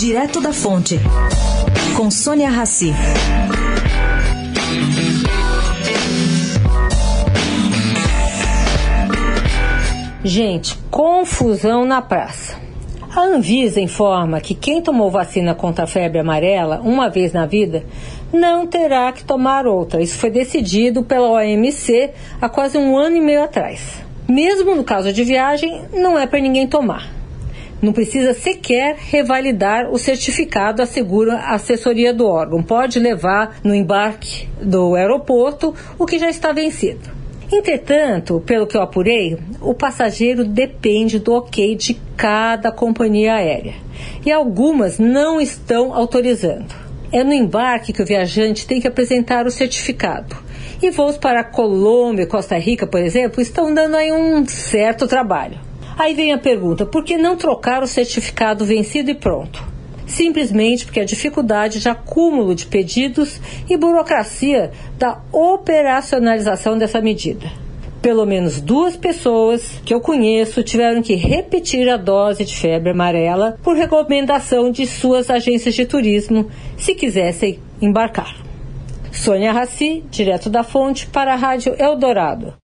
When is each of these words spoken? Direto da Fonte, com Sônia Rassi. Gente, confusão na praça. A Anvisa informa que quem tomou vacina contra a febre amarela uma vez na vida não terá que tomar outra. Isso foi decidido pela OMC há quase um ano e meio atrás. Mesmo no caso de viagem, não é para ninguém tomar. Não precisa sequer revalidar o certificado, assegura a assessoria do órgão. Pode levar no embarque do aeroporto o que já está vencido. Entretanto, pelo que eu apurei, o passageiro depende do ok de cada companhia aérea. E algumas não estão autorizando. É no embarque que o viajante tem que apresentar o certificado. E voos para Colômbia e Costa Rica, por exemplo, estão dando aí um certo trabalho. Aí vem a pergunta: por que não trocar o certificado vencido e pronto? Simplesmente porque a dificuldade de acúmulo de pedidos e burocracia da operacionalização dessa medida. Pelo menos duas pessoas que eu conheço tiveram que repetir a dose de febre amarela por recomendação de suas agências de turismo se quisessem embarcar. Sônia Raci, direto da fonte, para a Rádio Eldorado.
Direto 0.00 0.40
da 0.40 0.50
Fonte, 0.50 0.98
com 1.94 2.10
Sônia 2.10 2.48
Rassi. 2.48 2.90
Gente, 10.24 10.78
confusão 10.90 11.84
na 11.84 12.00
praça. 12.00 12.56
A 13.14 13.20
Anvisa 13.20 13.78
informa 13.78 14.40
que 14.40 14.54
quem 14.54 14.80
tomou 14.80 15.10
vacina 15.10 15.54
contra 15.54 15.84
a 15.84 15.86
febre 15.86 16.18
amarela 16.18 16.80
uma 16.82 17.10
vez 17.10 17.34
na 17.34 17.44
vida 17.44 17.84
não 18.32 18.66
terá 18.66 19.12
que 19.12 19.22
tomar 19.22 19.66
outra. 19.66 20.02
Isso 20.02 20.16
foi 20.16 20.30
decidido 20.30 21.02
pela 21.02 21.28
OMC 21.28 22.12
há 22.40 22.48
quase 22.48 22.78
um 22.78 22.96
ano 22.96 23.16
e 23.16 23.20
meio 23.20 23.42
atrás. 23.42 24.02
Mesmo 24.26 24.74
no 24.74 24.82
caso 24.82 25.12
de 25.12 25.22
viagem, 25.24 25.82
não 25.92 26.18
é 26.18 26.26
para 26.26 26.40
ninguém 26.40 26.66
tomar. 26.66 27.19
Não 27.82 27.92
precisa 27.92 28.34
sequer 28.34 28.96
revalidar 28.98 29.90
o 29.90 29.98
certificado, 29.98 30.82
assegura 30.82 31.36
a 31.36 31.54
assessoria 31.54 32.12
do 32.12 32.26
órgão. 32.26 32.62
Pode 32.62 32.98
levar 32.98 33.58
no 33.64 33.74
embarque 33.74 34.48
do 34.60 34.94
aeroporto 34.94 35.74
o 35.98 36.04
que 36.04 36.18
já 36.18 36.28
está 36.28 36.52
vencido. 36.52 37.20
Entretanto, 37.52 38.40
pelo 38.46 38.66
que 38.66 38.76
eu 38.76 38.82
apurei, 38.82 39.36
o 39.60 39.74
passageiro 39.74 40.44
depende 40.44 41.18
do 41.18 41.32
ok 41.32 41.74
de 41.74 41.94
cada 42.16 42.70
companhia 42.70 43.34
aérea. 43.34 43.74
E 44.24 44.30
algumas 44.30 44.98
não 44.98 45.40
estão 45.40 45.92
autorizando. 45.92 46.72
É 47.12 47.24
no 47.24 47.32
embarque 47.32 47.92
que 47.92 48.02
o 48.02 48.06
viajante 48.06 48.66
tem 48.66 48.80
que 48.80 48.86
apresentar 48.86 49.46
o 49.46 49.50
certificado. 49.50 50.36
E 50.80 50.90
voos 50.90 51.18
para 51.18 51.42
Colômbia 51.42 52.22
e 52.22 52.26
Costa 52.26 52.56
Rica, 52.56 52.86
por 52.86 53.00
exemplo, 53.00 53.40
estão 53.40 53.74
dando 53.74 53.96
aí 53.96 54.12
um 54.12 54.46
certo 54.46 55.08
trabalho. 55.08 55.69
Aí 56.00 56.14
vem 56.14 56.32
a 56.32 56.38
pergunta: 56.38 56.86
por 56.86 57.04
que 57.04 57.18
não 57.18 57.36
trocar 57.36 57.82
o 57.82 57.86
certificado 57.86 58.64
vencido 58.64 59.10
e 59.10 59.14
pronto? 59.14 59.62
Simplesmente 60.06 60.86
porque 60.86 60.98
a 60.98 61.04
dificuldade 61.04 61.78
de 61.78 61.90
acúmulo 61.90 62.54
de 62.54 62.64
pedidos 62.64 63.38
e 63.68 63.76
burocracia 63.76 64.70
da 64.98 65.20
operacionalização 65.30 66.78
dessa 66.78 67.02
medida. 67.02 67.52
Pelo 68.00 68.24
menos 68.24 68.62
duas 68.62 68.96
pessoas 68.96 69.78
que 69.84 69.92
eu 69.92 70.00
conheço 70.00 70.62
tiveram 70.62 71.02
que 71.02 71.14
repetir 71.16 71.86
a 71.90 71.98
dose 71.98 72.46
de 72.46 72.56
febre 72.56 72.92
amarela 72.92 73.58
por 73.62 73.76
recomendação 73.76 74.70
de 74.70 74.86
suas 74.86 75.28
agências 75.28 75.74
de 75.74 75.84
turismo 75.84 76.48
se 76.78 76.94
quisessem 76.94 77.58
embarcar. 77.78 78.34
Sônia 79.12 79.52
Raci, 79.52 80.02
direto 80.10 80.48
da 80.48 80.62
fonte, 80.62 81.06
para 81.08 81.34
a 81.34 81.36
Rádio 81.36 81.74
Eldorado. 81.78 82.54